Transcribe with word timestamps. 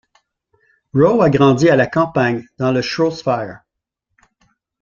Roe 0.95 1.21
a 1.21 1.29
grandi 1.29 1.69
à 1.69 1.75
la 1.75 1.85
campagne, 1.85 2.43
dans 2.57 2.71
le 2.71 2.81
Shropshire. 2.81 3.59